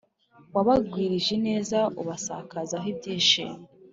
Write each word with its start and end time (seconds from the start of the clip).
Wabagwirije 0.55 1.29
ineza, 1.37 1.79
ubasakazaho 2.01 2.85
ibyishimo, 2.93 3.57